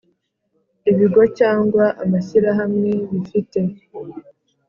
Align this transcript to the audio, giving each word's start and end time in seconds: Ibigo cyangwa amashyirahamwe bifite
Ibigo 0.91 1.21
cyangwa 1.39 1.83
amashyirahamwe 2.03 2.91
bifite 3.09 3.59